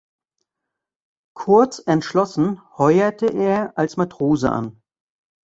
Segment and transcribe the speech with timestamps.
[1.35, 4.81] Kurzentschlossen heuerte er als Matrose an.